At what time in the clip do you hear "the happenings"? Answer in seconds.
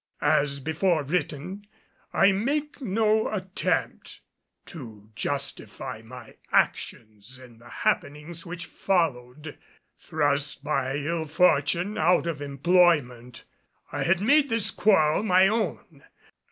7.59-8.43